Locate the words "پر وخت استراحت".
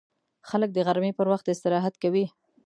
1.17-1.93